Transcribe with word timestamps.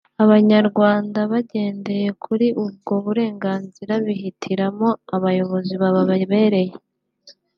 Abanyarwanda 0.23 1.19
bagendeye 1.31 2.07
kuri 2.23 2.47
ubwo 2.63 2.93
burenganzira 3.05 3.93
bihitiramo 4.05 4.89
abayobozi 5.15 5.73
bababereye 5.81 6.75